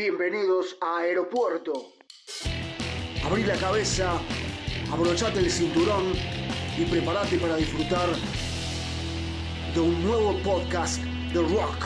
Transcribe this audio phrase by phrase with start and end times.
[0.00, 1.92] Bienvenidos a Aeropuerto.
[3.22, 4.18] Abrí la cabeza,
[4.90, 6.14] abrochate el cinturón
[6.78, 8.08] y prepárate para disfrutar
[9.74, 11.84] de un nuevo podcast de rock.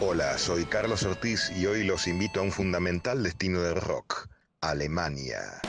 [0.00, 4.28] Hola, soy Carlos Ortiz y hoy los invito a un fundamental destino del rock,
[4.60, 5.62] Alemania.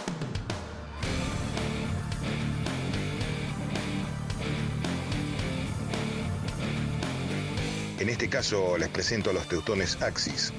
[8.05, 10.53] En este caso les presento a los teutones Axis.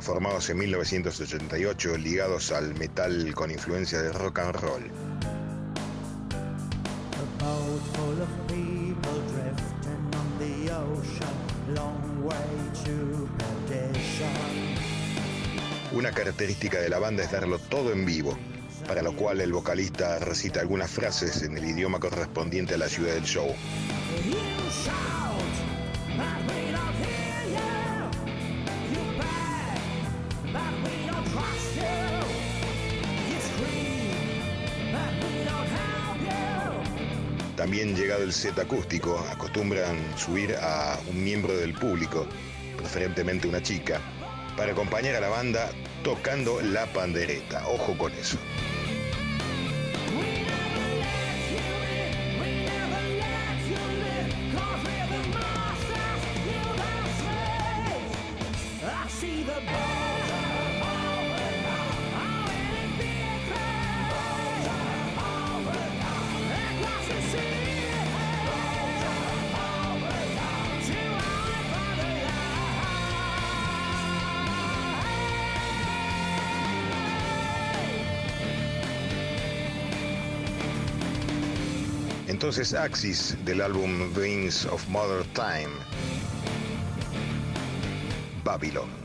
[0.00, 4.90] Formados en 1988, ligados al metal con influencia de rock and roll.
[15.94, 18.36] Una característica de la banda es darlo todo en vivo,
[18.88, 23.14] para lo cual el vocalista recita algunas frases en el idioma correspondiente a la ciudad
[23.14, 23.54] del show.
[37.56, 42.26] También llegado el set acústico, acostumbran subir a un miembro del público,
[42.76, 44.00] preferentemente una chica,
[44.56, 45.70] para acompañar a la banda
[46.02, 47.66] tocando la pandereta.
[47.68, 48.38] Ojo con eso.
[82.34, 85.70] Entonces Axis del álbum Wings of Mother Time,
[88.42, 89.03] Babylon.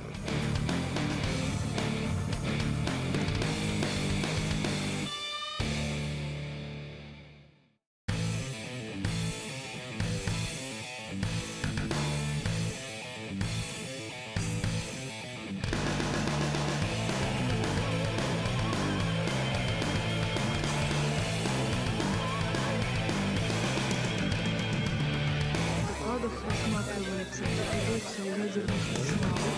[28.19, 29.49] является ядерным арсеналом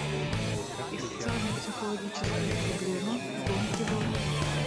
[0.91, 2.29] и социально-психологической
[2.69, 4.60] проблемой в том, где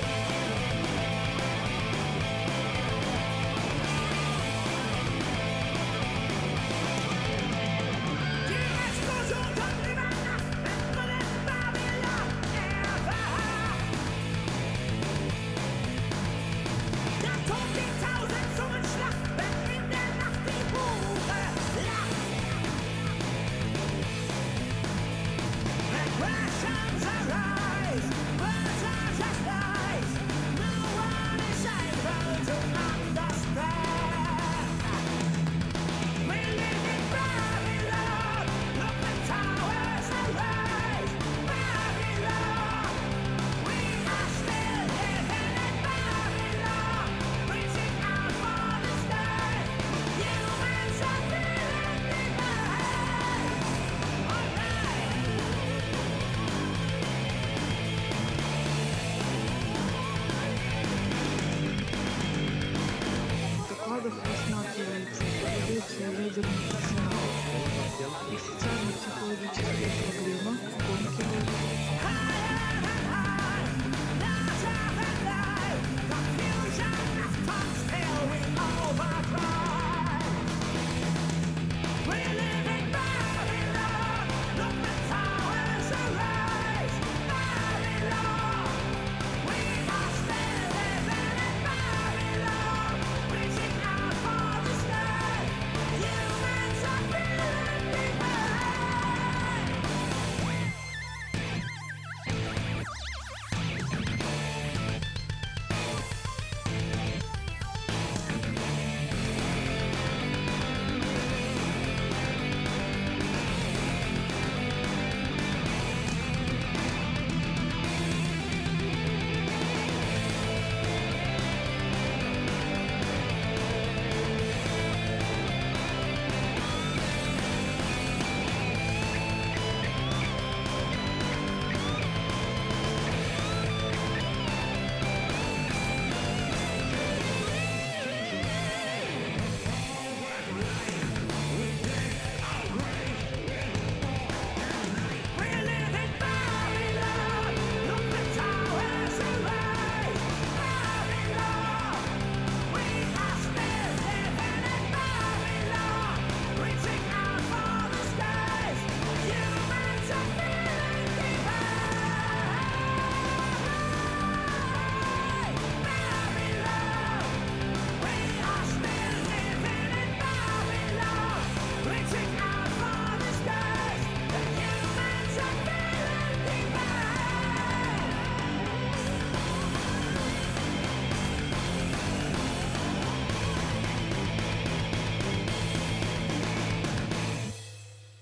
[82.06, 82.53] Really?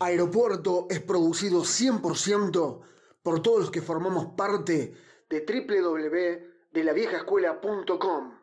[0.05, 2.81] Aeropuerto es producido 100%
[3.23, 4.95] por todos los que formamos parte
[5.31, 5.47] de
[6.73, 8.39] www.delaviejaescuela.com.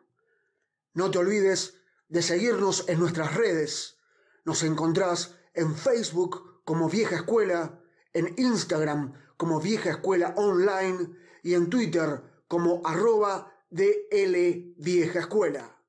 [0.94, 1.78] No te olvides
[2.08, 3.98] de seguirnos en nuestras redes.
[4.44, 7.80] Nos encontrás en Facebook como Vieja Escuela,
[8.12, 11.10] en Instagram como Vieja Escuela Online
[11.42, 15.79] y en Twitter como arroba DL Vieja Escuela.